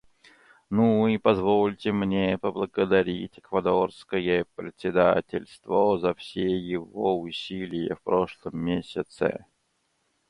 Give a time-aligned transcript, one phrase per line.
[0.71, 9.45] Ну и позвольте мне поблагодарить эквадорское председательство за все его усилия в прошлом месяце.